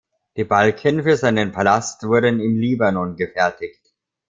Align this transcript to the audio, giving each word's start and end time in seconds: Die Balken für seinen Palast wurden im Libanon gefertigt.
Die 0.35 0.43
Balken 0.45 1.03
für 1.03 1.15
seinen 1.15 1.51
Palast 1.51 2.05
wurden 2.07 2.39
im 2.39 2.57
Libanon 2.57 3.15
gefertigt. 3.17 3.93